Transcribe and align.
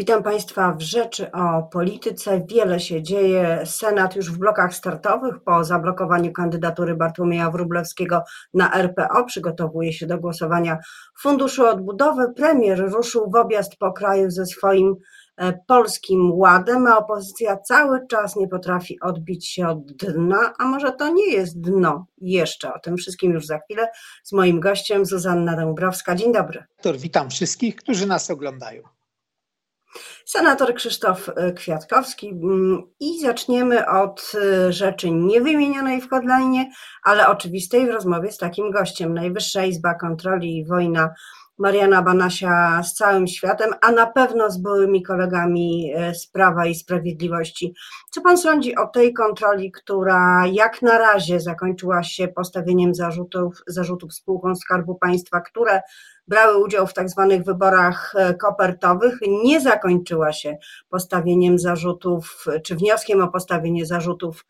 Witam 0.00 0.22
Państwa 0.22 0.72
w 0.72 0.82
Rzeczy 0.82 1.32
o 1.32 1.62
Polityce. 1.62 2.42
Wiele 2.48 2.80
się 2.80 3.02
dzieje. 3.02 3.62
Senat 3.64 4.16
już 4.16 4.32
w 4.32 4.38
blokach 4.38 4.74
startowych 4.74 5.34
po 5.44 5.64
zablokowaniu 5.64 6.32
kandydatury 6.32 6.94
Bartłomieja 6.94 7.50
Wróblewskiego 7.50 8.22
na 8.54 8.74
RPO 8.74 9.24
przygotowuje 9.24 9.92
się 9.92 10.06
do 10.06 10.18
głosowania 10.18 10.78
Funduszu 11.20 11.66
Odbudowy. 11.66 12.32
Premier 12.36 12.92
ruszył 12.92 13.30
w 13.30 13.34
objazd 13.34 13.76
po 13.76 13.92
kraju 13.92 14.30
ze 14.30 14.46
swoim 14.46 14.94
e, 15.36 15.52
polskim 15.66 16.32
ładem, 16.32 16.86
a 16.86 16.98
opozycja 16.98 17.56
cały 17.56 18.06
czas 18.06 18.36
nie 18.36 18.48
potrafi 18.48 19.00
odbić 19.00 19.48
się 19.48 19.68
od 19.68 19.92
dna, 19.92 20.52
a 20.58 20.64
może 20.64 20.92
to 20.92 21.12
nie 21.12 21.32
jest 21.32 21.60
dno 21.60 22.06
jeszcze. 22.20 22.74
O 22.74 22.78
tym 22.78 22.96
wszystkim 22.96 23.32
już 23.32 23.46
za 23.46 23.58
chwilę 23.58 23.88
z 24.24 24.32
moim 24.32 24.60
gościem 24.60 25.06
Zuzanna 25.06 25.56
Dąbrowska. 25.56 26.14
Dzień 26.14 26.32
dobry. 26.32 26.64
Witam 26.98 27.30
wszystkich, 27.30 27.76
którzy 27.76 28.06
nas 28.06 28.30
oglądają 28.30 28.99
senator 30.24 30.74
Krzysztof 30.74 31.28
e, 31.28 31.52
Kwiatkowski 31.52 32.28
mm, 32.28 32.82
i 33.00 33.20
zaczniemy 33.20 33.88
od 33.88 34.32
e, 34.34 34.72
rzeczy 34.72 35.10
niewymienionej 35.10 36.00
w 36.00 36.08
Kodlajnie, 36.08 36.70
ale 37.04 37.28
oczywistej 37.28 37.86
w 37.86 37.90
rozmowie 37.90 38.32
z 38.32 38.38
takim 38.38 38.70
gościem. 38.70 39.14
Najwyższa 39.14 39.64
Izba 39.64 39.94
Kontroli 39.94 40.56
i 40.56 40.66
Wojna 40.66 41.10
Mariana 41.60 42.02
Banasia 42.02 42.82
z 42.82 42.94
całym 42.94 43.26
światem, 43.26 43.70
a 43.80 43.92
na 43.92 44.06
pewno 44.06 44.50
z 44.50 44.58
byłymi 44.58 45.02
kolegami 45.02 45.92
e, 45.94 46.14
z 46.14 46.26
Prawa 46.26 46.66
i 46.66 46.74
Sprawiedliwości. 46.74 47.74
Co 48.10 48.20
pan 48.20 48.38
sądzi 48.38 48.76
o 48.76 48.86
tej 48.86 49.12
kontroli, 49.12 49.72
która 49.72 50.46
jak 50.52 50.82
na 50.82 50.98
razie 50.98 51.40
zakończyła 51.40 52.02
się 52.02 52.28
postawieniem 52.28 52.94
zarzutów, 52.94 53.62
zarzutów 53.66 54.14
spółkom 54.14 54.56
Skarbu 54.56 54.94
Państwa, 54.94 55.40
które 55.40 55.80
brały 56.28 56.64
udział 56.64 56.86
w 56.86 56.94
tak 56.94 57.08
zwanych 57.08 57.44
wyborach 57.44 58.14
e, 58.16 58.34
kopertowych, 58.34 59.18
nie 59.44 59.60
zakończyła 59.60 60.32
się 60.32 60.56
postawieniem 60.88 61.58
zarzutów, 61.58 62.44
czy 62.64 62.76
wnioskiem 62.76 63.22
o 63.22 63.28
postawienie 63.28 63.86
zarzutów 63.86 64.44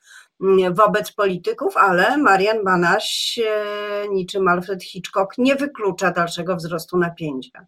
wobec 0.70 1.12
polityków, 1.12 1.77
ale 1.77 2.19
Marian 2.19 2.64
Banaś, 2.64 3.38
e, 3.44 4.08
niczym 4.08 4.48
Alfred 4.48 4.84
Hitchcock, 4.84 5.38
nie 5.38 5.56
wyklucza 5.56 6.10
dalszego 6.10 6.56
wzrostu 6.56 6.98
napięcia. 6.98 7.66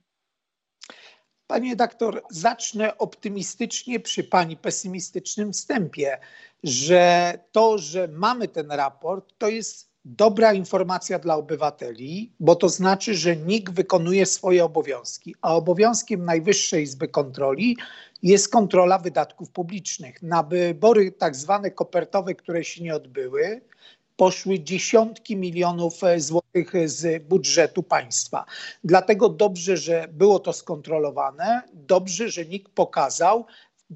Panie 1.46 1.76
doktor, 1.76 2.22
zacznę 2.30 2.98
optymistycznie 2.98 4.00
przy 4.00 4.24
pani 4.24 4.56
pesymistycznym 4.56 5.52
wstępie, 5.52 6.18
że 6.62 7.34
to, 7.52 7.78
że 7.78 8.08
mamy 8.08 8.48
ten 8.48 8.70
raport, 8.72 9.34
to 9.38 9.48
jest 9.48 9.91
dobra 10.04 10.52
informacja 10.52 11.18
dla 11.18 11.36
obywateli, 11.36 12.32
bo 12.40 12.56
to 12.56 12.68
znaczy, 12.68 13.14
że 13.14 13.36
NIK 13.36 13.70
wykonuje 13.70 14.26
swoje 14.26 14.64
obowiązki, 14.64 15.34
a 15.42 15.54
obowiązkiem 15.54 16.24
Najwyższej 16.24 16.82
Izby 16.82 17.08
Kontroli 17.08 17.76
jest 18.22 18.52
kontrola 18.52 18.98
wydatków 18.98 19.50
publicznych. 19.50 20.22
Na 20.22 20.42
wybory 20.42 21.12
tak 21.12 21.36
zwane 21.36 21.70
kopertowe, 21.70 22.34
które 22.34 22.64
się 22.64 22.84
nie 22.84 22.94
odbyły, 22.94 23.60
poszły 24.16 24.60
dziesiątki 24.60 25.36
milionów 25.36 26.00
złotych 26.16 26.72
z 26.84 27.22
budżetu 27.24 27.82
państwa. 27.82 28.44
Dlatego 28.84 29.28
dobrze, 29.28 29.76
że 29.76 30.08
było 30.12 30.38
to 30.38 30.52
skontrolowane, 30.52 31.62
dobrze, 31.72 32.28
że 32.28 32.44
NIK 32.44 32.68
pokazał, 32.68 33.46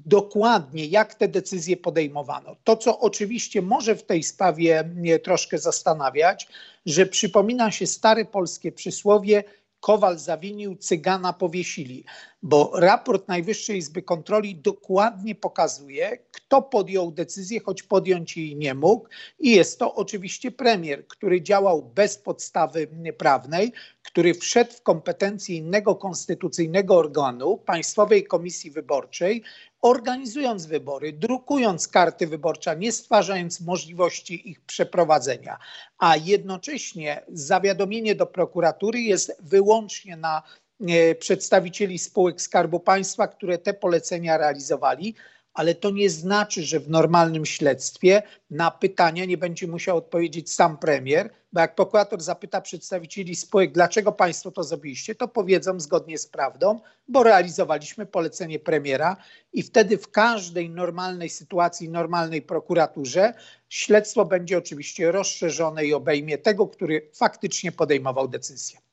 dokładnie, 0.05 0.85
jak 0.85 1.15
te 1.15 1.27
decyzje 1.27 1.77
podejmowano. 1.77 2.55
To, 2.63 2.77
co 2.77 2.99
oczywiście 2.99 3.61
może 3.61 3.95
w 3.95 4.03
tej 4.03 4.23
sprawie 4.23 4.83
mnie 4.95 5.19
troszkę 5.19 5.57
zastanawiać, 5.57 6.47
że 6.85 7.05
przypomina 7.05 7.71
się 7.71 7.87
stare 7.87 8.25
polskie 8.25 8.71
przysłowie: 8.71 9.43
Kowal 9.79 10.19
zawinił, 10.19 10.75
cygana 10.75 11.33
powiesili, 11.33 12.03
bo 12.43 12.71
raport 12.75 13.27
Najwyższej 13.27 13.77
Izby 13.77 14.01
Kontroli 14.01 14.55
dokładnie 14.55 15.35
pokazuje, 15.35 16.17
kto 16.31 16.61
podjął 16.61 17.11
decyzję, 17.11 17.59
choć 17.59 17.83
podjąć 17.83 18.37
jej 18.37 18.55
nie 18.55 18.73
mógł. 18.73 19.07
I 19.39 19.51
jest 19.51 19.79
to 19.79 19.95
oczywiście 19.95 20.51
premier, 20.51 21.07
który 21.07 21.41
działał 21.41 21.83
bez 21.83 22.17
podstawy 22.17 22.87
prawnej, 23.17 23.73
który 24.07 24.33
wszedł 24.33 24.73
w 24.73 24.81
kompetencje 24.81 25.55
innego 25.55 25.95
konstytucyjnego 25.95 26.95
organu, 26.95 27.57
Państwowej 27.57 28.23
Komisji 28.23 28.71
Wyborczej, 28.71 29.43
organizując 29.81 30.65
wybory, 30.65 31.13
drukując 31.13 31.87
karty 31.87 32.27
wyborcze, 32.27 32.77
nie 32.77 32.91
stwarzając 32.91 33.61
możliwości 33.61 34.49
ich 34.49 34.61
przeprowadzenia, 34.61 35.57
a 35.97 36.17
jednocześnie 36.17 37.23
zawiadomienie 37.27 38.15
do 38.15 38.25
prokuratury 38.25 38.99
jest 38.99 39.37
wyłącznie 39.39 40.17
na 40.17 40.43
e, 40.81 41.15
przedstawicieli 41.15 41.99
spółek 41.99 42.41
Skarbu 42.41 42.79
Państwa, 42.79 43.27
które 43.27 43.57
te 43.57 43.73
polecenia 43.73 44.37
realizowali, 44.37 45.15
ale 45.57 45.75
to 45.75 45.89
nie 45.89 46.09
znaczy, 46.09 46.63
że 46.63 46.79
w 46.79 46.89
normalnym 46.89 47.45
śledztwie 47.45 48.23
na 48.49 48.71
pytania 48.71 49.25
nie 49.25 49.37
będzie 49.37 49.67
musiał 49.67 49.97
odpowiedzieć 49.97 50.53
sam 50.53 50.77
premier, 50.77 51.29
bo 51.53 51.61
jak 51.61 51.75
prokurator 51.75 52.21
zapyta 52.21 52.61
przedstawicieli 52.61 53.35
spółek, 53.35 53.71
dlaczego 53.71 54.11
państwo 54.11 54.51
to 54.51 54.63
zrobiliście, 54.63 55.15
to 55.15 55.27
powiedzą 55.27 55.79
zgodnie 55.79 56.17
z 56.17 56.27
prawdą, 56.27 56.79
bo 57.07 57.23
realizowaliśmy 57.23 58.05
polecenie 58.05 58.59
premiera 58.59 59.17
i 59.53 59.63
wtedy 59.63 59.97
w 59.97 60.11
każdej 60.11 60.69
normalnej 60.69 61.29
sytuacji, 61.29 61.89
normalnej 61.89 62.41
prokuraturze 62.41 63.33
śledztwo 63.69 64.25
będzie 64.25 64.57
oczywiście 64.57 65.11
rozszerzone 65.11 65.85
i 65.85 65.93
obejmie 65.93 66.37
tego, 66.37 66.67
który 66.67 67.09
faktycznie 67.13 67.71
podejmował 67.71 68.27
decyzję. 68.27 68.86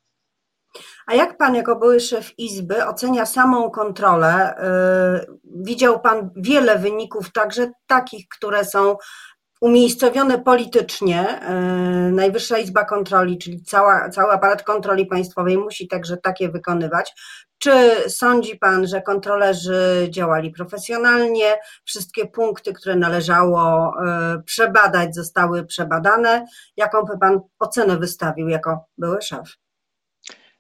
A 1.07 1.15
jak 1.15 1.37
pan, 1.37 1.55
jako 1.55 1.77
były 1.77 2.01
szef 2.01 2.39
Izby, 2.39 2.87
ocenia 2.87 3.27
samą 3.27 3.71
kontrolę? 3.71 4.55
Y, 5.23 5.39
widział 5.45 6.01
pan 6.01 6.31
wiele 6.37 6.79
wyników, 6.79 7.33
także 7.33 7.71
takich, 7.87 8.29
które 8.29 8.65
są 8.65 8.97
umiejscowione 9.61 10.39
politycznie. 10.39 11.43
Y, 12.09 12.13
Najwyższa 12.13 12.59
Izba 12.59 12.85
Kontroli, 12.85 13.39
czyli 13.39 13.63
cała, 13.63 14.09
cały 14.09 14.33
aparat 14.33 14.63
kontroli 14.63 15.07
państwowej 15.07 15.59
musi 15.59 15.89
także 15.89 16.17
takie 16.17 16.49
wykonywać. 16.49 17.15
Czy 17.59 17.71
sądzi 18.09 18.59
Pan, 18.59 18.87
że 18.87 19.03
kontrolerzy 19.03 20.09
działali 20.11 20.51
profesjonalnie? 20.51 21.57
Wszystkie 21.85 22.27
punkty, 22.27 22.73
które 22.73 22.97
należało 22.97 23.93
y, 24.39 24.43
przebadać, 24.43 25.15
zostały 25.15 25.67
przebadane? 25.67 26.47
Jaką 26.77 27.03
by 27.03 27.19
Pan 27.19 27.41
ocenę 27.59 27.97
wystawił 27.97 28.49
jako 28.49 28.85
były 28.99 29.23
szef? 29.23 29.64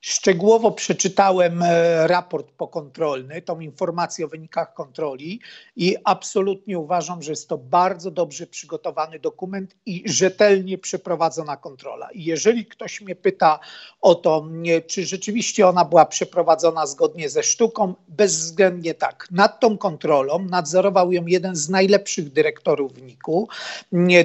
Szczegółowo 0.06 0.70
przeczytałem 0.70 1.62
e, 1.62 2.06
raport 2.06 2.50
pokontrolny, 2.50 3.42
tą 3.42 3.60
informację 3.60 4.24
o 4.24 4.28
wynikach 4.28 4.74
kontroli 4.74 5.40
i 5.76 5.96
absolutnie 6.04 6.78
uważam, 6.78 7.22
że 7.22 7.32
jest 7.32 7.48
to 7.48 7.58
bardzo 7.58 8.10
dobrze 8.10 8.46
przygotowany 8.46 9.18
dokument 9.18 9.76
i 9.86 10.02
rzetelnie 10.06 10.78
przeprowadzona 10.78 11.56
kontrola. 11.56 12.10
I 12.10 12.24
jeżeli 12.24 12.66
ktoś 12.66 13.00
mnie 13.00 13.14
pyta 13.14 13.58
o 14.00 14.14
to, 14.14 14.46
czy 14.86 15.06
rzeczywiście 15.06 15.68
ona 15.68 15.84
była 15.84 16.06
przeprowadzona 16.06 16.86
zgodnie 16.86 17.28
ze 17.28 17.42
sztuką, 17.42 17.94
bezwzględnie 18.08 18.94
tak. 18.94 19.28
Nad 19.30 19.60
tą 19.60 19.78
kontrolą 19.78 20.38
nadzorował 20.38 21.12
ją 21.12 21.26
jeden 21.26 21.56
z 21.56 21.68
najlepszych 21.68 22.32
dyrektorów 22.32 23.02
NIK-u, 23.02 23.48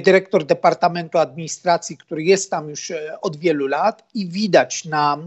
dyrektor 0.03 0.45
Departamentu 0.45 1.17
Administracji, 1.17 1.97
który 1.97 2.23
jest 2.23 2.51
tam 2.51 2.69
już 2.69 2.91
e, 2.91 3.21
od 3.21 3.37
wielu 3.37 3.67
lat 3.67 4.03
i 4.13 4.27
widać 4.27 4.85
na 4.85 5.17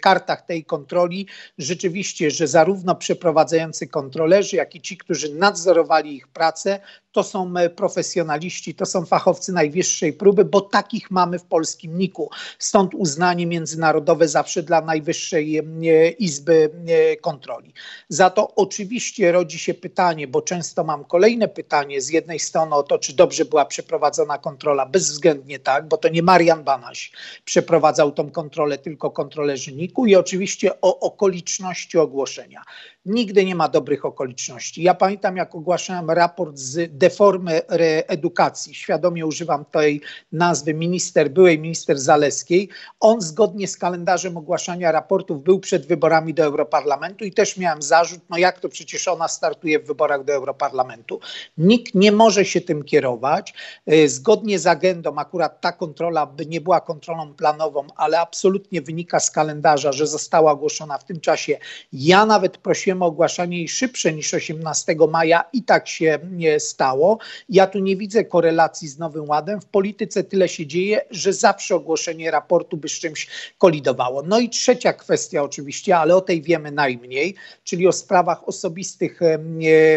kartach 0.00 0.42
tej 0.42 0.64
kontroli 0.64 1.26
rzeczywiście, 1.58 2.30
że 2.30 2.46
zarówno 2.46 2.94
przeprowadzający 2.94 3.86
kontrolerzy, 3.86 4.56
jak 4.56 4.74
i 4.74 4.80
ci, 4.80 4.96
którzy 4.96 5.34
nadzorowali 5.34 6.16
ich 6.16 6.28
pracę, 6.28 6.80
to 7.12 7.22
są 7.22 7.56
e, 7.56 7.70
profesjonaliści, 7.70 8.74
to 8.74 8.86
są 8.86 9.06
fachowcy 9.06 9.52
najwyższej 9.52 10.12
próby, 10.12 10.44
bo 10.44 10.60
takich 10.60 11.10
mamy 11.10 11.38
w 11.38 11.44
polskim 11.44 11.98
NIK-u. 11.98 12.30
Stąd 12.58 12.94
uznanie 12.94 13.46
międzynarodowe 13.46 14.28
zawsze 14.28 14.62
dla 14.62 14.80
Najwyższej 14.80 15.58
e, 15.58 15.62
Izby 16.10 16.70
e, 16.86 17.16
Kontroli. 17.16 17.72
Za 18.08 18.30
to 18.30 18.54
oczywiście 18.54 19.32
rodzi 19.32 19.58
się 19.58 19.74
pytanie, 19.74 20.28
bo 20.28 20.42
często 20.42 20.84
mam 20.84 21.04
kolejne 21.04 21.48
pytanie 21.48 22.00
z 22.00 22.08
jednej 22.08 22.38
strony 22.38 22.74
o 22.74 22.82
to, 22.82 22.98
czy 22.98 23.16
dobrze 23.16 23.44
była 23.44 23.64
przeprowadzona 23.64 24.38
kontrola. 24.38 24.86
Bezwzględnie 24.86 25.58
tak, 25.58 25.88
bo 25.88 25.96
to 25.96 26.08
nie 26.08 26.22
Marian 26.22 26.64
Banaś 26.64 27.12
przeprowadzał 27.44 28.12
tą 28.12 28.30
kontrolę, 28.30 28.78
tylko 28.78 29.10
kontrolerzy 29.10 29.72
NIK-u 29.90 30.06
i 30.06 30.16
oczywiście 30.16 30.80
o 30.80 31.00
okoliczności 31.00 31.98
ogłoszenia. 31.98 32.62
Nigdy 33.06 33.44
nie 33.44 33.54
ma 33.54 33.68
dobrych 33.68 34.04
okoliczności. 34.04 34.82
Ja 34.82 34.94
pamiętam, 34.94 35.36
jak 35.36 35.54
ogłaszałem 35.54 36.10
raport 36.10 36.58
z 36.58 36.98
deformy 36.98 37.66
edukacji, 38.06 38.74
świadomie 38.74 39.26
używam 39.26 39.64
tej 39.64 40.00
nazwy 40.32 40.74
minister, 40.74 41.30
byłej 41.30 41.58
minister 41.58 41.98
Zaleskiej. 41.98 42.68
On 43.00 43.20
zgodnie 43.20 43.68
z 43.68 43.76
kalendarzem 43.76 44.36
ogłaszania 44.36 44.92
raportów 44.92 45.42
był 45.42 45.60
przed 45.60 45.86
wyborami 45.86 46.34
do 46.34 46.44
Europarlamentu 46.44 47.24
i 47.24 47.32
też 47.32 47.56
miałem 47.56 47.82
zarzut, 47.82 48.20
no 48.30 48.38
jak 48.38 48.60
to 48.60 48.68
przecież 48.68 49.08
ona 49.08 49.28
startuje 49.28 49.78
w 49.78 49.86
wyborach 49.86 50.24
do 50.24 50.32
Europarlamentu. 50.32 51.20
Nikt 51.58 51.94
nie 51.94 52.12
może 52.12 52.44
się 52.44 52.60
tym 52.60 52.84
kierować. 52.84 53.54
E, 53.86 54.08
zgodnie 54.08 54.58
z 54.58 54.66
agendą, 54.66 55.16
akurat 55.16 55.60
ta 55.60 55.72
kontrola 55.72 56.26
by 56.26 56.46
nie 56.46 56.60
była 56.60 56.80
kontrolą 56.80 57.34
planową, 57.34 57.86
ale 57.96 58.20
absolutnie 58.20 58.82
wynika 58.82 59.20
z 59.20 59.30
kalendarza, 59.30 59.92
że 59.92 60.06
została 60.06 60.52
ogłoszona 60.52 60.98
w 60.98 61.04
tym 61.04 61.20
czasie. 61.20 61.58
Ja 61.92 62.26
nawet 62.26 62.58
prosiłem 62.58 62.89
o 62.98 63.06
ogłaszanie 63.06 63.68
szybsze 63.68 64.12
niż 64.12 64.34
18 64.34 64.96
maja 65.08 65.44
i 65.52 65.62
tak 65.62 65.88
się 65.88 66.18
nie 66.30 66.60
stało. 66.60 67.18
Ja 67.48 67.66
tu 67.66 67.78
nie 67.78 67.96
widzę 67.96 68.24
korelacji 68.24 68.88
z 68.88 68.98
Nowym 68.98 69.28
Ładem. 69.28 69.60
W 69.60 69.66
polityce 69.66 70.24
tyle 70.24 70.48
się 70.48 70.66
dzieje, 70.66 71.00
że 71.10 71.32
zawsze 71.32 71.74
ogłoszenie 71.74 72.30
raportu 72.30 72.76
by 72.76 72.88
z 72.88 72.92
czymś 72.92 73.28
kolidowało. 73.58 74.22
No 74.22 74.38
i 74.38 74.48
trzecia 74.48 74.92
kwestia 74.92 75.42
oczywiście, 75.42 75.96
ale 75.96 76.16
o 76.16 76.20
tej 76.20 76.42
wiemy 76.42 76.72
najmniej, 76.72 77.34
czyli 77.64 77.86
o 77.86 77.92
sprawach 77.92 78.48
osobistych 78.48 79.20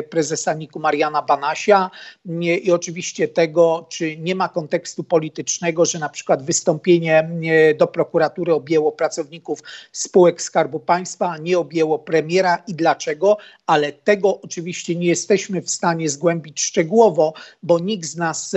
prezesa 0.10 0.54
Niku 0.54 0.80
Mariana 0.80 1.22
Banasia 1.22 1.90
i 2.64 2.72
oczywiście 2.72 3.28
tego, 3.28 3.86
czy 3.90 4.18
nie 4.18 4.36
ma 4.36 4.50
kontekstu 4.50 5.04
politycznego, 5.04 5.86
że 5.86 6.00
na 6.00 6.10
przykład 6.10 6.44
wystąpienie 6.44 7.30
do 7.78 7.88
prokuratury 7.88 8.54
objęło 8.54 8.92
pracowników 8.92 9.60
spółek 9.92 10.42
Skarbu 10.42 10.80
Państwa, 10.80 11.30
a 11.30 11.38
nie 11.38 11.60
objęło 11.60 12.00
premiera 12.00 12.64
i 12.68 12.76
dlaczego, 12.84 13.38
ale 13.68 13.92
tego 13.92 14.42
oczywiście 14.42 14.96
nie 14.96 15.08
jesteśmy 15.08 15.62
w 15.62 15.70
stanie 15.70 16.10
zgłębić 16.10 16.62
szczegółowo, 16.62 17.34
bo 17.64 17.80
nikt 17.80 18.06
z 18.06 18.16
nas 18.16 18.56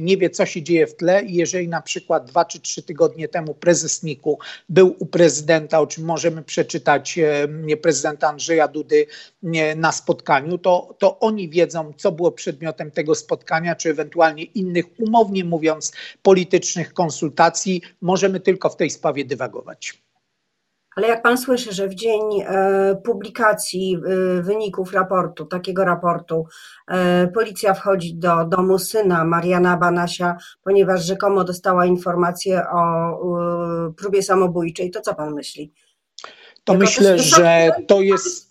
nie 0.00 0.16
wie, 0.16 0.30
co 0.30 0.46
się 0.46 0.62
dzieje 0.62 0.86
w 0.86 0.96
tle. 0.96 1.22
Jeżeli 1.26 1.68
na 1.68 1.82
przykład 1.82 2.24
dwa 2.24 2.44
czy 2.44 2.60
trzy 2.60 2.82
tygodnie 2.82 3.28
temu 3.28 3.54
prezes 3.54 4.02
NIK-u 4.02 4.38
był 4.68 4.96
u 4.98 5.06
prezydenta, 5.06 5.80
o 5.80 5.86
czym 5.86 6.04
możemy 6.04 6.42
przeczytać 6.42 7.18
prezydenta 7.82 8.28
Andrzeja 8.28 8.68
Dudy 8.68 9.06
na 9.76 9.92
spotkaniu, 9.92 10.58
to, 10.58 10.94
to 10.98 11.20
oni 11.20 11.48
wiedzą, 11.48 11.92
co 11.96 12.12
było 12.12 12.32
przedmiotem 12.32 12.90
tego 12.90 13.14
spotkania, 13.14 13.76
czy 13.76 13.90
ewentualnie 13.90 14.44
innych, 14.44 14.84
umownie 14.98 15.44
mówiąc, 15.44 15.92
politycznych 16.22 16.92
konsultacji. 16.92 17.82
Możemy 18.00 18.40
tylko 18.40 18.68
w 18.68 18.76
tej 18.76 18.90
sprawie 18.90 19.24
dywagować. 19.24 20.02
Ale 20.96 21.08
jak 21.08 21.22
pan 21.22 21.38
słyszy, 21.38 21.72
że 21.72 21.88
w 21.88 21.94
dzień 21.94 22.20
e, 22.40 22.96
publikacji 23.04 23.96
e, 23.96 24.42
wyników 24.42 24.92
raportu, 24.92 25.46
takiego 25.46 25.84
raportu, 25.84 26.46
e, 26.88 27.28
policja 27.28 27.74
wchodzi 27.74 28.14
do 28.14 28.44
domu 28.44 28.78
syna 28.78 29.24
Mariana 29.24 29.76
Banasia, 29.76 30.36
ponieważ 30.62 31.04
rzekomo 31.04 31.44
dostała 31.44 31.86
informację 31.86 32.62
o 32.72 32.82
próbie 33.96 34.22
samobójczej, 34.22 34.90
to 34.90 35.00
co 35.00 35.14
pan 35.14 35.34
myśli? 35.34 35.72
To 36.64 36.72
jako 36.72 36.84
myślę, 36.84 37.18
że 37.18 37.70
to 37.88 38.00
jest. 38.00 38.48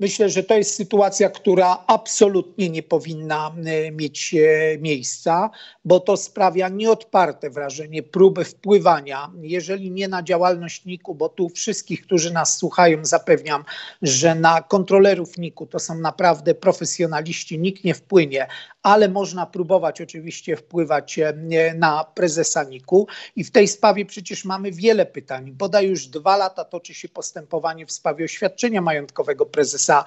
Myślę, 0.00 0.28
że 0.28 0.42
to 0.42 0.54
jest 0.54 0.74
sytuacja, 0.74 1.30
która 1.30 1.84
absolutnie 1.86 2.70
nie 2.70 2.82
powinna 2.82 3.54
e, 3.64 3.90
mieć 3.90 4.34
e, 4.34 4.78
miejsca, 4.78 5.50
bo 5.84 6.00
to 6.00 6.16
sprawia 6.16 6.68
nieodparte 6.68 7.50
wrażenie 7.50 8.02
próby 8.02 8.44
wpływania, 8.44 9.30
jeżeli 9.42 9.90
nie 9.90 10.08
na 10.08 10.22
działalność 10.22 10.84
NIK-u, 10.84 11.14
bo 11.14 11.28
tu 11.28 11.48
wszystkich, 11.48 12.02
którzy 12.02 12.32
nas 12.32 12.56
słuchają, 12.56 13.04
zapewniam, 13.04 13.64
że 14.02 14.34
na 14.34 14.62
kontrolerów 14.62 15.38
NIK-u 15.38 15.66
to 15.66 15.78
są 15.78 15.98
naprawdę 15.98 16.54
profesjonaliści, 16.54 17.58
nikt 17.58 17.84
nie 17.84 17.94
wpłynie, 17.94 18.46
ale 18.88 19.08
można 19.08 19.46
próbować 19.46 20.00
oczywiście 20.00 20.56
wpływać 20.56 21.18
e, 21.18 21.34
na 21.74 22.04
prezesa 22.04 22.62
NIK-u 22.62 23.06
i 23.36 23.44
w 23.44 23.50
tej 23.50 23.68
sprawie 23.68 24.06
przecież 24.06 24.44
mamy 24.44 24.72
wiele 24.72 25.06
pytań. 25.06 25.52
Bodaj 25.52 25.88
już 25.88 26.06
dwa 26.06 26.36
lata 26.36 26.64
toczy 26.64 26.94
się 26.94 27.08
postępowanie 27.08 27.86
w 27.86 27.92
sprawie 27.92 28.24
oświadczenia 28.24 28.80
majątkowego 28.80 29.46
prezesa 29.46 30.04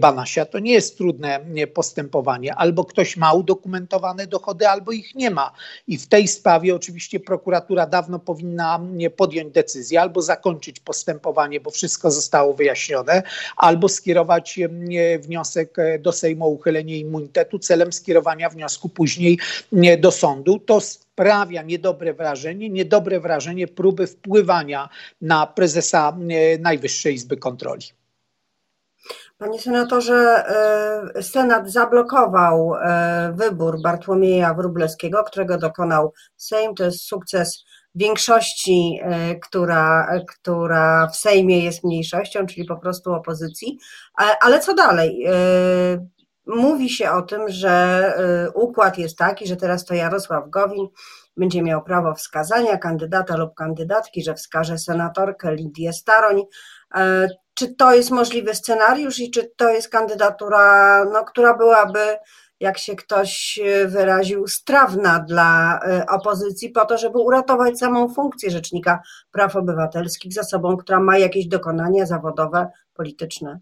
Banasia. 0.00 0.44
To 0.44 0.58
nie 0.58 0.72
jest 0.72 0.98
trudne 0.98 1.40
postępowanie. 1.74 2.54
Albo 2.54 2.84
ktoś 2.84 3.16
ma 3.16 3.32
udokumentowane 3.32 4.26
dochody, 4.26 4.68
albo 4.68 4.92
ich 4.92 5.14
nie 5.14 5.30
ma. 5.30 5.52
I 5.88 5.98
w 5.98 6.06
tej 6.06 6.28
sprawie 6.28 6.74
oczywiście 6.74 7.20
prokuratura 7.20 7.86
dawno 7.86 8.18
powinna 8.18 8.80
podjąć 9.16 9.52
decyzję, 9.52 10.00
albo 10.00 10.22
zakończyć 10.22 10.80
postępowanie, 10.80 11.60
bo 11.60 11.70
wszystko 11.70 12.10
zostało 12.10 12.54
wyjaśnione, 12.54 13.22
albo 13.56 13.88
skierować 13.88 14.58
wniosek 15.20 15.76
do 16.00 16.12
Sejmu 16.12 16.44
o 16.44 16.48
uchylenie 16.48 16.98
immunitetu 16.98 17.58
celem 17.58 17.92
skierowania 17.92 18.09
wniosku 18.50 18.88
później 18.88 19.38
do 19.98 20.10
sądu. 20.10 20.58
To 20.58 20.80
sprawia 20.80 21.62
niedobre 21.62 22.14
wrażenie, 22.14 22.70
niedobre 22.70 23.20
wrażenie 23.20 23.68
próby 23.68 24.06
wpływania 24.06 24.88
na 25.20 25.46
prezesa 25.46 26.16
Najwyższej 26.58 27.14
Izby 27.14 27.36
Kontroli. 27.36 27.86
Panie 29.40 29.60
senatorze, 29.60 30.44
e, 31.16 31.22
Senat 31.22 31.70
zablokował 31.70 32.74
e, 32.74 33.32
wybór 33.36 33.82
Bartłomieja 33.82 34.54
Wróblewskiego, 34.54 35.24
którego 35.24 35.58
dokonał 35.58 36.12
Sejm. 36.36 36.74
To 36.74 36.84
jest 36.84 37.00
sukces 37.00 37.64
większości, 37.94 39.00
e, 39.02 39.34
która, 39.34 40.10
która 40.28 41.08
w 41.12 41.16
Sejmie 41.16 41.64
jest 41.64 41.84
mniejszością, 41.84 42.46
czyli 42.46 42.66
po 42.66 42.76
prostu 42.76 43.12
opozycji. 43.12 43.78
Ale 44.40 44.60
co 44.60 44.74
dalej? 44.74 45.26
Mówi 46.56 46.90
się 46.90 47.10
o 47.10 47.22
tym, 47.22 47.48
że 47.48 48.14
układ 48.54 48.98
jest 48.98 49.18
taki, 49.18 49.46
że 49.46 49.56
teraz 49.56 49.84
to 49.84 49.94
Jarosław 49.94 50.50
Gowin 50.50 50.88
będzie 51.36 51.62
miał 51.62 51.82
prawo 51.82 52.14
wskazania 52.14 52.78
kandydata 52.78 53.36
lub 53.36 53.54
kandydatki, 53.54 54.22
że 54.22 54.34
wskaże 54.34 54.78
senatorkę 54.78 55.54
Lidię 55.54 55.92
Staroń 55.92 56.42
czy 57.60 57.74
to 57.74 57.94
jest 57.94 58.10
możliwy 58.10 58.54
scenariusz 58.54 59.18
i 59.18 59.30
czy 59.30 59.52
to 59.56 59.70
jest 59.70 59.88
kandydatura, 59.88 61.04
no, 61.04 61.24
która 61.24 61.56
byłaby, 61.56 62.16
jak 62.60 62.78
się 62.78 62.96
ktoś 62.96 63.60
e, 63.64 63.88
wyraził, 63.88 64.46
strawna 64.46 65.18
dla 65.18 65.80
e, 65.80 66.06
opozycji 66.06 66.70
po 66.70 66.84
to, 66.84 66.98
żeby 66.98 67.18
uratować 67.18 67.78
samą 67.78 68.14
funkcję 68.14 68.50
Rzecznika 68.50 69.00
Praw 69.32 69.56
Obywatelskich 69.56 70.32
za 70.32 70.42
sobą, 70.42 70.76
która 70.76 71.00
ma 71.00 71.18
jakieś 71.18 71.46
dokonania 71.46 72.06
zawodowe, 72.06 72.68
polityczne? 72.94 73.60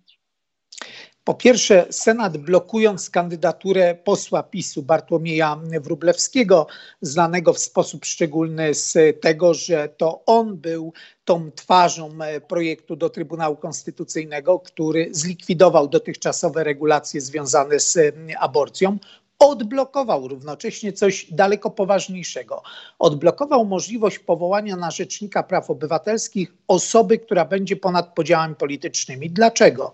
Po 1.28 1.34
pierwsze, 1.34 1.86
Senat 1.90 2.36
blokując 2.36 3.10
kandydaturę 3.10 3.94
posła 3.94 4.42
PiSu 4.42 4.82
Bartłomieja 4.82 5.60
Wróblewskiego, 5.80 6.66
znanego 7.00 7.52
w 7.52 7.58
sposób 7.58 8.04
szczególny 8.04 8.75
z 8.75 9.20
tego, 9.20 9.54
że 9.54 9.88
to 9.96 10.22
on 10.26 10.56
był 10.56 10.92
tą 11.25 11.50
twarzą 11.52 12.10
e, 12.22 12.40
projektu 12.40 12.96
do 12.96 13.10
Trybunału 13.10 13.56
Konstytucyjnego, 13.56 14.58
który 14.58 15.08
zlikwidował 15.10 15.88
dotychczasowe 15.88 16.64
regulacje 16.64 17.20
związane 17.20 17.81
z 17.81 18.14
aborcją, 18.38 18.98
odblokował 19.38 20.29
równocześnie 20.29 20.93
coś 20.93 21.26
daleko 21.32 21.70
poważniejszego. 21.70 22.62
Odblokował 22.99 23.64
możliwość 23.64 24.19
powołania 24.19 24.76
na 24.76 24.90
Rzecznika 24.90 25.43
Praw 25.43 25.70
Obywatelskich 25.70 26.52
osoby, 26.69 27.19
która 27.19 27.44
będzie 27.44 27.76
ponad 27.76 28.14
podziałami 28.14 28.55
politycznymi. 28.55 29.31
Dlaczego? 29.31 29.93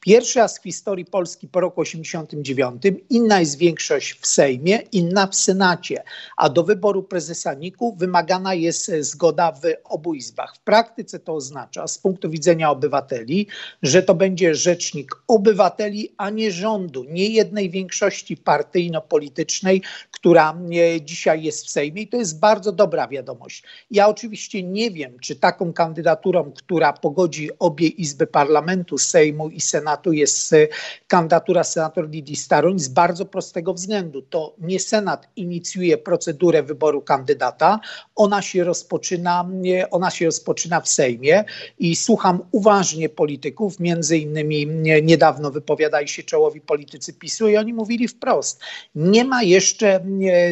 Pierwszy 0.00 0.38
raz 0.38 0.58
w 0.58 0.62
historii 0.62 1.04
Polski 1.04 1.48
po 1.48 1.60
roku 1.60 1.80
89 1.80 2.82
inna 3.10 3.40
jest 3.40 3.58
większość 3.58 4.12
w 4.20 4.26
Sejmie, 4.26 4.76
inna 4.92 5.26
w 5.26 5.34
Senacie, 5.34 6.02
a 6.36 6.48
do 6.48 6.62
wyboru 6.62 7.02
prezesa 7.02 7.54
NIK-u 7.54 7.96
wymagana 7.96 8.54
jest 8.54 8.90
zgoda 9.00 9.52
w 9.52 9.60
obu 9.84 10.14
izbach. 10.14 10.56
W 10.56 10.60
praktyce 10.60 11.18
to 11.18 11.34
oznacza 11.34 11.86
z 11.86 11.98
punktu 11.98 12.30
widzenia 12.30 12.70
obywateli, 12.70 13.46
że 13.82 14.02
to 14.02 14.14
będzie 14.14 14.54
rzecznik 14.54 15.16
obywateli, 15.28 16.14
a 16.16 16.30
nie 16.30 16.52
rządu, 16.52 17.04
nie 17.04 17.28
jednej 17.28 17.70
większości 17.70 18.36
partii 18.36 18.85
partyjno-politycznej, 18.86 19.82
która 20.10 20.58
e, 20.96 21.00
dzisiaj 21.00 21.42
jest 21.42 21.66
w 21.66 21.70
Sejmie 21.70 22.02
i 22.02 22.08
to 22.08 22.16
jest 22.16 22.40
bardzo 22.40 22.72
dobra 22.72 23.08
wiadomość. 23.08 23.62
Ja 23.90 24.08
oczywiście 24.08 24.62
nie 24.62 24.90
wiem, 24.90 25.18
czy 25.20 25.36
taką 25.36 25.72
kandydaturą, 25.72 26.52
która 26.52 26.92
pogodzi 26.92 27.50
obie 27.58 27.88
izby 27.88 28.26
parlamentu, 28.26 28.98
Sejmu 28.98 29.48
i 29.48 29.60
Senatu 29.60 30.12
jest 30.12 30.52
e, 30.52 30.68
kandydatura 31.06 31.64
senator 31.64 32.10
Lidii 32.10 32.36
Staroń 32.36 32.78
z 32.78 32.88
bardzo 32.88 33.26
prostego 33.26 33.74
względu. 33.74 34.22
To 34.22 34.54
nie 34.58 34.80
Senat 34.80 35.28
inicjuje 35.36 35.98
procedurę 35.98 36.62
wyboru 36.62 37.02
kandydata, 37.02 37.80
ona 38.14 38.42
się 38.42 38.64
rozpoczyna, 38.64 39.48
e, 39.66 39.90
ona 39.90 40.10
się 40.10 40.26
rozpoczyna 40.26 40.80
w 40.80 40.88
Sejmie 40.88 41.44
i 41.78 41.96
słucham 41.96 42.40
uważnie 42.52 43.08
polityków, 43.08 43.80
między 43.80 44.18
innymi 44.18 44.66
niedawno 45.02 45.50
wypowiadali 45.50 46.08
się 46.08 46.22
czołowi 46.22 46.60
politycy 46.60 47.12
PiSu 47.12 47.48
i 47.48 47.56
oni 47.56 47.72
mówili 47.72 48.08
wprost, 48.08 48.60
nie 48.94 49.24
ma 49.24 49.42
jeszcze 49.42 50.04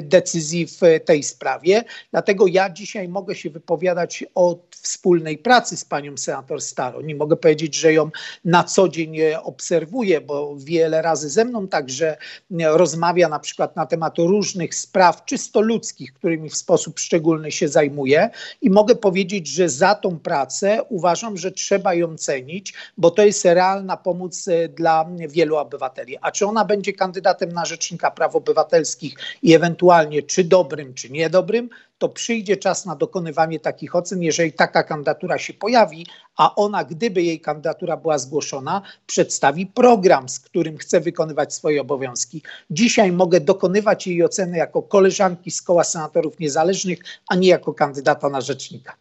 decyzji 0.02 0.66
w 0.66 0.80
tej 1.04 1.22
sprawie, 1.22 1.84
dlatego 2.10 2.46
ja 2.46 2.70
dzisiaj 2.70 3.08
mogę 3.08 3.34
się 3.34 3.50
wypowiadać 3.50 4.24
o 4.34 4.58
wspólnej 4.84 5.38
pracy 5.38 5.76
z 5.76 5.84
panią 5.84 6.16
senator 6.16 6.62
Staro. 6.62 7.02
Nie 7.02 7.14
mogę 7.14 7.36
powiedzieć, 7.36 7.74
że 7.74 7.92
ją 7.92 8.10
na 8.44 8.64
co 8.64 8.88
dzień 8.88 9.16
obserwuję, 9.42 10.20
bo 10.20 10.56
wiele 10.58 11.02
razy 11.02 11.30
ze 11.30 11.44
mną 11.44 11.68
także 11.68 12.16
rozmawia 12.64 13.28
na 13.28 13.38
przykład 13.38 13.76
na 13.76 13.86
temat 13.86 14.18
różnych 14.18 14.74
spraw 14.74 15.24
czysto 15.24 15.60
ludzkich, 15.60 16.12
którymi 16.12 16.50
w 16.50 16.56
sposób 16.56 16.98
szczególny 16.98 17.52
się 17.52 17.68
zajmuje 17.68 18.30
i 18.62 18.70
mogę 18.70 18.94
powiedzieć, 18.94 19.48
że 19.48 19.68
za 19.68 19.94
tą 19.94 20.18
pracę 20.18 20.82
uważam, 20.88 21.36
że 21.36 21.52
trzeba 21.52 21.94
ją 21.94 22.16
cenić, 22.16 22.74
bo 22.96 23.10
to 23.10 23.24
jest 23.24 23.44
realna 23.44 23.96
pomoc 23.96 24.46
dla 24.76 25.10
wielu 25.28 25.56
obywateli. 25.56 26.16
A 26.20 26.30
czy 26.30 26.46
ona 26.46 26.64
będzie 26.64 26.92
kandydatem 26.92 27.52
na 27.52 27.64
rzecznika 27.64 28.10
praw 28.10 28.36
obywatelskich 28.36 29.14
i 29.42 29.54
ewentualnie 29.54 30.22
czy 30.22 30.44
dobrym, 30.44 30.94
czy 30.94 31.10
niedobrym, 31.10 31.68
to 32.04 32.08
przyjdzie 32.08 32.56
czas 32.56 32.86
na 32.86 32.96
dokonywanie 32.96 33.60
takich 33.60 33.96
ocen, 33.96 34.22
jeżeli 34.22 34.52
taka 34.52 34.82
kandydatura 34.82 35.38
się 35.38 35.54
pojawi, 35.54 36.06
a 36.36 36.54
ona, 36.54 36.84
gdyby 36.84 37.22
jej 37.22 37.40
kandydatura 37.40 37.96
była 37.96 38.18
zgłoszona, 38.18 38.82
przedstawi 39.06 39.66
program, 39.66 40.28
z 40.28 40.40
którym 40.40 40.78
chce 40.78 41.00
wykonywać 41.00 41.54
swoje 41.54 41.80
obowiązki. 41.80 42.42
Dzisiaj 42.70 43.12
mogę 43.12 43.40
dokonywać 43.40 44.06
jej 44.06 44.24
oceny 44.24 44.58
jako 44.58 44.82
koleżanki 44.82 45.50
z 45.50 45.62
koła 45.62 45.84
senatorów 45.84 46.38
niezależnych, 46.38 46.98
a 47.28 47.34
nie 47.34 47.48
jako 47.48 47.74
kandydata 47.74 48.28
na 48.28 48.40
rzecznika. 48.40 48.96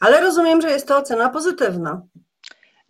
Ale 0.00 0.20
rozumiem, 0.20 0.60
że 0.60 0.70
jest 0.70 0.88
to 0.88 0.98
ocena 0.98 1.28
pozytywna. 1.28 2.02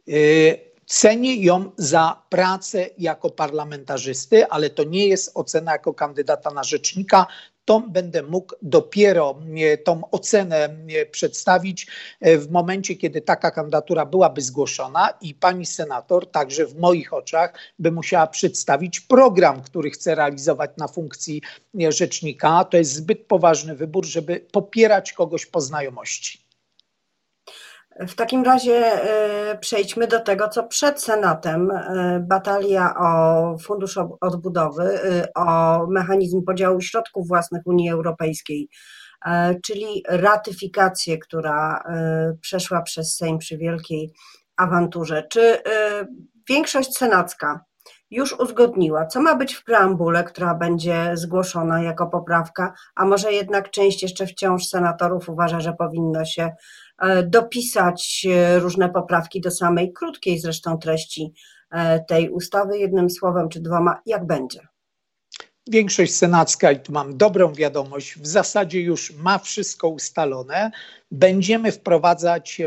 Yy, 0.06 0.69
Cenię 0.90 1.37
ją 1.37 1.70
za 1.76 2.23
pracę 2.28 2.87
jako 2.99 3.30
parlamentarzysty, 3.30 4.47
ale 4.47 4.70
to 4.70 4.85
nie 4.85 5.06
jest 5.09 5.30
ocena 5.35 5.73
jako 5.73 5.94
kandydata 5.94 6.50
na 6.50 6.64
rzecznika. 6.64 7.26
To 7.64 7.80
będę 7.80 8.23
mógł 8.23 8.54
dopiero 8.62 9.38
tą 9.85 10.11
ocenę 10.11 10.76
przedstawić 11.11 11.87
e, 12.20 12.38
w 12.38 12.50
momencie, 12.50 12.97
kiedy 12.97 13.20
taka 13.20 13.50
kandydatura 13.50 14.06
byłaby 14.06 14.42
zgłoszona 14.42 15.09
i 15.20 15.35
pani 15.35 15.66
senator, 15.66 16.30
także 16.30 16.66
w 16.66 16.78
moich 16.78 17.12
oczach, 17.12 17.54
by 17.78 17.92
musiała 17.92 18.26
przedstawić 18.26 19.00
program, 19.00 19.62
który 19.62 19.90
chce 19.90 20.14
realizować 20.14 20.70
na 20.76 20.88
funkcji 20.88 21.42
rzecznika. 21.88 22.64
To 22.64 22.76
jest 22.76 22.92
zbyt 22.92 23.26
poważny 23.26 23.75
wybór, 23.75 24.06
żeby 24.06 24.40
popierać 24.52 25.12
kogoś 25.12 25.47
po 25.47 25.61
znajomości. 25.61 26.39
W 28.09 28.14
takim 28.14 28.45
razie 28.45 29.02
e, 29.02 29.59
przejdźmy 29.59 30.07
do 30.07 30.21
tego, 30.21 30.49
co 30.49 30.62
przed 30.62 31.02
Senatem. 31.02 31.71
E, 31.71 32.25
batalia 32.28 32.95
o 32.99 33.59
Fundusz 33.59 33.99
Odbudowy, 34.21 34.83
e, 34.83 35.28
o 35.35 35.87
mechanizm 35.87 36.42
podziału 36.45 36.80
środków 36.80 37.28
własnych 37.28 37.62
Unii 37.66 37.90
Europejskiej, 37.90 38.69
czyli 39.64 40.02
ratyfikację, 40.09 41.19
która 41.19 41.85
przeszła 42.40 42.83
przez 42.83 43.16
Sejm 43.16 43.38
przy 43.38 43.59
wielkiej 43.59 44.12
awanturze. 44.57 45.26
Czy 45.30 45.59
większość 46.49 46.97
senacka 46.97 47.64
już 48.11 48.33
uzgodniła, 48.33 49.07
co 49.07 49.21
ma 49.21 49.35
być 49.35 49.54
w 49.54 49.64
preambule, 49.64 50.25
która 50.25 50.54
będzie 50.54 51.11
zgłoszona 51.14 51.83
jako 51.83 52.07
poprawka, 52.07 52.75
a 52.95 53.04
może 53.04 53.33
jednak 53.33 53.71
część 53.71 54.02
jeszcze 54.02 54.26
wciąż 54.26 54.66
senatorów 54.66 55.28
uważa, 55.28 55.61
że 55.61 55.73
powinno 55.73 56.25
się 56.25 56.50
dopisać 57.26 58.26
e, 58.30 58.59
różne 58.59 58.88
poprawki 58.88 59.40
do 59.40 59.50
samej 59.50 59.92
krótkiej 59.92 60.38
zresztą 60.38 60.78
treści 60.78 61.33
e, 61.71 62.04
tej 62.04 62.30
ustawy, 62.30 62.78
jednym 62.78 63.11
słowem 63.11 63.49
czy 63.49 63.61
dwoma, 63.61 64.00
jak 64.07 64.26
będzie. 64.26 64.61
Większość 65.71 66.14
senacka, 66.14 66.73
i 66.73 66.80
tu 66.80 66.92
mam 66.92 67.16
dobrą 67.16 67.52
wiadomość, 67.52 68.19
w 68.19 68.26
zasadzie 68.26 68.80
już 68.80 69.12
ma 69.12 69.38
wszystko 69.38 69.88
ustalone 69.88 70.71
będziemy 71.10 71.72
wprowadzać 71.72 72.62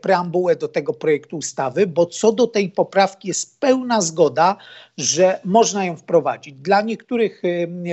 preambułę 0.00 0.56
do 0.56 0.68
tego 0.68 0.92
projektu 0.94 1.36
ustawy, 1.36 1.86
bo 1.86 2.06
co 2.06 2.32
do 2.32 2.46
tej 2.46 2.70
poprawki 2.70 3.28
jest 3.28 3.60
pełna 3.60 4.00
zgoda, 4.00 4.56
że 4.98 5.40
można 5.44 5.84
ją 5.84 5.96
wprowadzić. 5.96 6.54
Dla 6.54 6.82
niektórych 6.82 7.42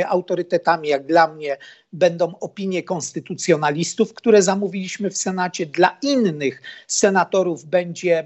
autorytetami, 0.07 0.87
jak 0.87 1.05
dla 1.05 1.27
mnie, 1.27 1.57
będą 1.93 2.39
opinie 2.39 2.83
konstytucjonalistów, 2.83 4.13
które 4.13 4.41
zamówiliśmy 4.41 5.09
w 5.09 5.17
Senacie. 5.17 5.65
Dla 5.65 5.97
innych 6.01 6.61
senatorów 6.87 7.65
będzie 7.65 8.23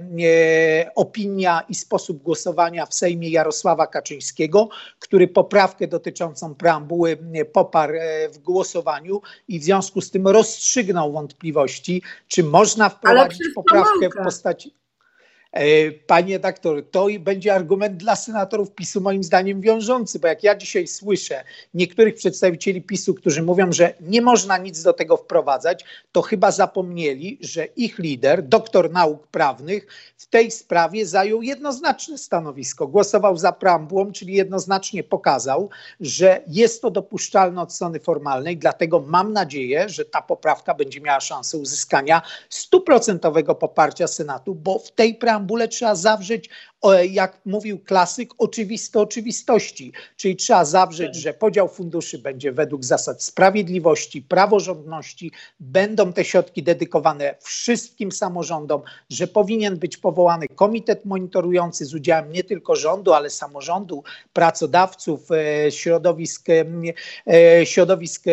opinia 0.96 1.62
i 1.70 1.76
sposób 1.76 2.24
głosowania 2.24 2.86
w 2.86 2.94
Sejmie 2.94 3.30
Jarosława 3.30 3.88
Kaczyńskiego, 3.88 4.70
który 5.00 5.28
poprawkę 5.28 5.88
dotyczącą 5.88 6.56
preambuły 6.56 7.18
poparł 7.54 7.94
e, 7.94 8.30
w 8.30 8.38
głosowaniu 8.38 9.22
i 9.48 9.60
w 9.60 9.64
związku 9.64 10.02
z 10.02 10.12
tym 10.12 10.28
rozstrzygnął 10.28 11.12
wątpliwości 11.12 11.69
czy 12.28 12.44
można 12.44 12.90
wprowadzić 12.90 13.42
poprawkę 13.56 14.10
w 14.10 14.24
postaci. 14.24 14.79
E, 15.52 15.92
panie 15.92 16.40
doktor, 16.40 16.84
to 16.92 17.08
będzie 17.20 17.54
argument 17.54 17.98
dla 17.98 18.16
senatorów 18.16 18.72
PiSu, 18.72 19.02
moim 19.02 19.24
zdaniem 19.24 19.62
wiążący, 19.62 20.20
bo 20.20 20.28
jak 20.28 20.44
ja 20.44 20.56
dzisiaj 20.56 20.88
słyszę 20.88 21.44
niektórych 21.74 22.16
przedstawicieli 22.16 22.82
PiSu, 22.82 23.14
którzy 23.14 23.44
mówią, 23.44 23.72
że 23.72 23.94
nie 24.02 24.22
można 24.22 24.58
nic 24.58 24.84
do 24.84 24.94
tego 24.94 25.18
wprowadzać, 25.18 25.86
to 26.12 26.22
chyba 26.22 26.52
zapomnieli, 26.52 27.38
że 27.42 27.66
ich 27.66 28.00
lider, 28.00 28.44
doktor 28.44 28.92
nauk 28.92 29.28
prawnych, 29.28 29.88
w 30.18 30.26
tej 30.26 30.52
sprawie 30.52 31.06
zajął 31.06 31.42
jednoznaczne 31.42 32.18
stanowisko. 32.18 32.88
Głosował 32.88 33.38
za 33.38 33.52
preambułą, 33.52 34.12
czyli 34.12 34.34
jednoznacznie 34.34 35.04
pokazał, 35.04 35.70
że 36.00 36.42
jest 36.48 36.82
to 36.82 36.92
dopuszczalne 36.92 37.62
od 37.62 37.74
strony 37.74 38.00
formalnej, 38.00 38.58
dlatego 38.58 39.00
mam 39.00 39.34
nadzieję, 39.34 39.90
że 39.90 40.06
ta 40.06 40.22
poprawka 40.22 40.74
będzie 40.74 41.02
miała 41.02 41.20
szansę 41.20 41.58
uzyskania 41.58 42.22
stuprocentowego 42.50 43.56
poparcia 43.56 44.08
Senatu, 44.08 44.56
bo 44.56 44.80
w 44.80 44.92
tej 44.92 45.16
preambule 45.16 45.39
preambule 45.40 45.68
trzeba 45.68 45.96
zawrzeć, 45.96 46.50
jak 47.12 47.42
mówił 47.46 47.80
klasyk, 47.80 48.34
oczywiste 48.38 49.00
oczywistości. 49.00 49.94
Czyli 50.18 50.36
trzeba 50.36 50.66
zawrzeć, 50.66 51.16
że 51.16 51.34
podział 51.34 51.70
funduszy 51.70 52.20
będzie 52.20 52.52
według 52.52 52.86
zasad 52.86 53.24
sprawiedliwości, 53.24 54.22
praworządności, 54.22 55.32
będą 55.60 56.14
te 56.14 56.26
środki 56.26 56.64
dedykowane 56.64 57.36
wszystkim 57.40 58.12
samorządom, 58.12 58.82
że 59.10 59.28
powinien 59.28 59.78
być 59.78 59.98
powołany 59.98 60.48
komitet 60.48 61.06
monitorujący 61.06 61.86
z 61.86 61.94
udziałem 61.94 62.32
nie 62.32 62.44
tylko 62.44 62.76
rządu, 62.76 63.14
ale 63.14 63.30
samorządu, 63.30 64.04
pracodawców, 64.34 65.32
e, 65.32 65.72
środowisk, 65.72 66.48
e, 66.50 67.66
środowisk 67.66 68.24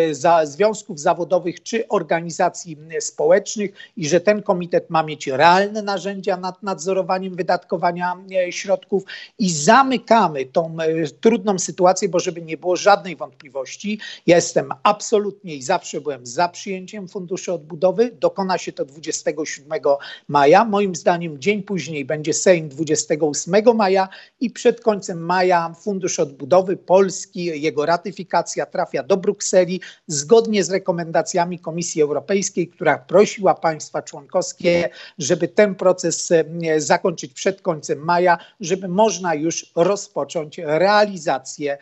związków 0.44 1.00
zawodowych 1.00 1.62
czy 1.62 1.88
organizacji 1.88 2.76
społecznych 3.00 3.70
i 3.96 4.08
że 4.08 4.20
ten 4.20 4.42
komitet 4.42 4.90
ma 4.90 5.02
mieć 5.02 5.26
realne 5.26 5.82
narzędzia 5.82 6.36
nad 6.36 6.62
nadzorowaniem 6.62 7.36
wydatkowania 7.36 8.16
e, 8.30 8.36
środków 8.50 9.02
i 9.38 9.50
zamykamy 9.50 10.47
tą 10.47 10.76
e, 10.81 11.09
trudną 11.21 11.59
sytuację, 11.59 12.09
bo 12.09 12.21
żeby 12.21 12.43
nie 12.43 12.57
było 12.57 12.76
żadnej 12.76 13.16
wątpliwości, 13.16 14.00
ja 14.26 14.37
jestem 14.37 14.73
absolutnie 14.83 15.55
i 15.55 15.62
zawsze 15.62 16.00
byłem 16.00 16.26
za 16.26 16.49
przyjęciem 16.49 17.09
Funduszy 17.09 17.52
Odbudowy. 17.52 18.11
Dokona 18.21 18.59
się 18.59 18.73
to 18.73 18.85
27 18.85 19.81
maja. 20.28 20.64
Moim 20.64 20.95
zdaniem 20.95 21.38
dzień 21.38 21.62
później 21.62 22.05
będzie 22.05 22.33
Sejm 22.35 22.69
28 22.69 23.76
maja 23.76 24.09
i 24.40 24.50
przed 24.50 24.81
końcem 24.81 25.19
maja 25.19 25.75
Fundusz 25.81 26.21
Odbudowy 26.21 26.76
Polski, 26.76 27.45
jego 27.62 27.87
ratyfikacja 27.87 28.66
trafia 28.66 29.02
do 29.02 29.16
Brukseli 29.16 29.81
zgodnie 30.07 30.64
z 30.64 30.71
rekomendacjami 30.71 31.59
Komisji 31.59 32.02
Europejskiej, 32.02 32.69
która 32.69 32.99
prosiła 32.99 33.55
państwa 33.55 34.02
członkowskie, 34.02 34.90
żeby 35.19 35.49
ten 35.49 35.75
proces 35.75 36.31
e, 36.31 36.81
zakończyć 36.81 37.33
przed 37.33 37.62
końcem 37.62 37.99
maja, 37.99 38.25
żeby 38.61 38.88
można 38.88 39.35
już 39.35 39.73
rozpocząć 39.76 40.59
realizację 40.59 41.78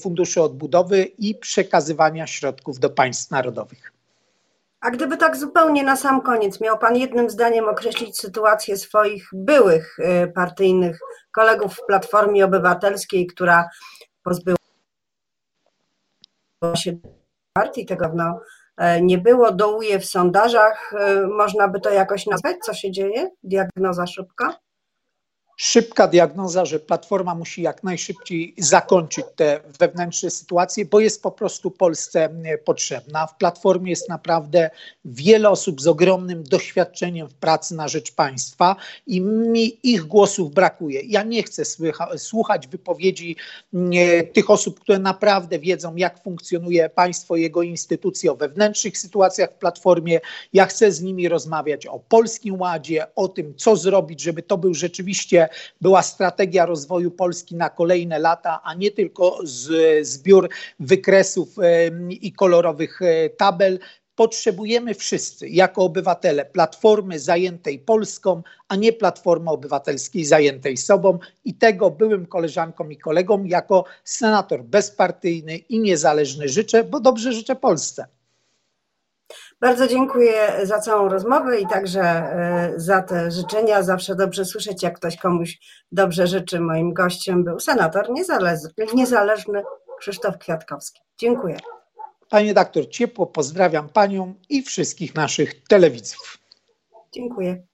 Funduszu 0.00 0.42
Odbudowy 0.42 1.02
i 1.02 1.34
przekazywania 1.34 2.26
środków 2.26 2.78
do 2.78 2.90
państw 2.90 3.30
narodowych. 3.30 3.92
A 4.80 4.90
gdyby 4.90 5.16
tak 5.16 5.36
zupełnie 5.36 5.84
na 5.84 5.96
sam 5.96 6.22
koniec 6.22 6.60
miał 6.60 6.78
Pan 6.78 6.96
jednym 6.96 7.30
zdaniem 7.30 7.68
określić 7.68 8.18
sytuację 8.18 8.76
swoich 8.76 9.28
byłych 9.32 9.98
y, 9.98 10.32
partyjnych 10.34 10.98
kolegów 11.32 11.74
w 11.74 11.86
Platformie 11.86 12.44
Obywatelskiej, 12.44 13.26
która 13.26 13.68
pozbyła 14.22 14.56
się 16.74 16.92
partii, 17.52 17.86
tego 17.86 18.10
no, 18.14 18.40
nie 19.02 19.18
było, 19.18 19.52
dołuje 19.52 19.98
w 19.98 20.06
sondażach. 20.06 20.92
E, 20.92 21.26
można 21.26 21.68
by 21.68 21.80
to 21.80 21.90
jakoś 21.90 22.26
nazwać? 22.26 22.56
Co 22.62 22.74
się 22.74 22.90
dzieje? 22.90 23.30
Diagnoza 23.42 24.06
szybka? 24.06 24.56
Szybka 25.60 26.08
diagnoza, 26.08 26.64
że 26.64 26.80
Platforma 26.80 27.34
musi 27.34 27.62
jak 27.62 27.84
najszybciej 27.84 28.54
zakończyć 28.58 29.26
te 29.36 29.60
wewnętrzne 29.78 30.30
sytuacje, 30.30 30.84
bo 30.84 31.00
jest 31.00 31.22
po 31.22 31.30
prostu 31.30 31.70
Polsce 31.70 32.28
potrzebna. 32.64 33.26
W 33.26 33.36
Platformie 33.36 33.90
jest 33.90 34.08
naprawdę 34.08 34.70
wiele 35.04 35.50
osób 35.50 35.80
z 35.80 35.86
ogromnym 35.86 36.44
doświadczeniem 36.44 37.28
w 37.28 37.34
pracy 37.34 37.74
na 37.74 37.88
rzecz 37.88 38.12
państwa 38.12 38.76
i 39.06 39.20
mi 39.20 39.78
ich 39.82 40.04
głosów 40.04 40.54
brakuje. 40.54 41.00
Ja 41.00 41.22
nie 41.22 41.42
chcę 41.42 41.64
słycha, 41.64 42.18
słuchać 42.18 42.66
wypowiedzi 42.66 43.36
nie, 43.72 44.22
tych 44.22 44.50
osób, 44.50 44.80
które 44.80 44.98
naprawdę 44.98 45.58
wiedzą, 45.58 45.96
jak 45.96 46.22
funkcjonuje 46.22 46.88
państwo, 46.88 47.36
jego 47.36 47.62
instytucje, 47.62 48.32
o 48.32 48.36
wewnętrznych 48.36 48.98
sytuacjach 48.98 49.50
w 49.50 49.58
Platformie. 49.58 50.20
Ja 50.52 50.66
chcę 50.66 50.92
z 50.92 51.02
nimi 51.02 51.28
rozmawiać 51.28 51.86
o 51.86 51.98
Polskim 51.98 52.60
Ładzie, 52.60 53.06
o 53.14 53.28
tym, 53.28 53.54
co 53.56 53.76
zrobić, 53.76 54.20
żeby 54.20 54.42
to 54.42 54.58
był 54.58 54.74
rzeczywiście 54.74 55.47
była 55.80 56.02
strategia 56.02 56.66
rozwoju 56.66 57.10
Polski 57.10 57.56
na 57.56 57.70
kolejne 57.70 58.18
lata, 58.18 58.60
a 58.64 58.74
nie 58.74 58.90
tylko 58.90 59.38
z, 59.42 59.68
zbiór 60.06 60.48
wykresów 60.80 61.48
i 62.08 62.32
kolorowych 62.32 63.02
e, 63.02 63.30
tabel. 63.30 63.78
Potrzebujemy 64.14 64.94
wszyscy, 64.94 65.48
jako 65.48 65.82
obywatele, 65.82 66.44
platformy 66.44 67.18
zajętej 67.18 67.78
Polską, 67.78 68.42
a 68.68 68.76
nie 68.76 68.92
platformy 68.92 69.50
obywatelskiej 69.50 70.24
zajętej 70.24 70.76
sobą. 70.76 71.18
I 71.44 71.54
tego 71.54 71.90
byłym 71.90 72.26
koleżankom 72.26 72.92
i 72.92 72.96
kolegom, 72.96 73.46
jako 73.46 73.84
senator 74.04 74.64
bezpartyjny 74.64 75.56
i 75.56 75.80
niezależny 75.80 76.48
życzę, 76.48 76.84
bo 76.84 77.00
dobrze 77.00 77.32
życzę 77.32 77.56
Polsce. 77.56 78.06
Bardzo 79.60 79.86
dziękuję 79.88 80.60
za 80.62 80.78
całą 80.78 81.08
rozmowę 81.08 81.60
i 81.60 81.66
także 81.66 82.02
e, 82.02 82.72
za 82.76 83.02
te 83.02 83.30
życzenia. 83.30 83.82
Zawsze 83.82 84.14
dobrze 84.14 84.44
słyszeć, 84.44 84.82
jak 84.82 84.96
ktoś 84.96 85.16
komuś 85.16 85.58
dobrze 85.92 86.26
życzy. 86.26 86.60
Moim 86.60 86.92
gościem 86.92 87.44
był 87.44 87.60
senator 87.60 88.10
niezależny, 88.10 88.70
niezależny 88.94 89.62
Krzysztof 89.98 90.38
Kwiatkowski. 90.38 91.00
Dziękuję. 91.18 91.56
Panie 92.30 92.54
doktor, 92.54 92.88
ciepło 92.88 93.26
pozdrawiam 93.26 93.88
panią 93.88 94.34
i 94.48 94.62
wszystkich 94.62 95.14
naszych 95.14 95.64
telewidzów. 95.64 96.38
Dziękuję. 97.12 97.67